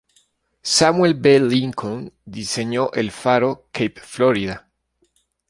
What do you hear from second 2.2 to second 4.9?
diseñó el faro Cape Florida.